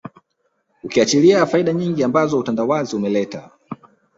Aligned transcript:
Ukiachilia 0.83 1.45
faida 1.45 1.73
nyingi 1.73 2.03
ambazo 2.03 2.39
utandawazi 2.39 2.95
umeleta 2.95 3.51